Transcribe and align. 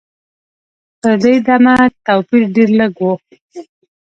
تر 1.01 1.15
دې 1.23 1.33
دمه 1.45 1.75
توپیر 2.05 2.43
ډېر 2.55 2.69
لږ 2.79 2.93
و. 3.01 3.09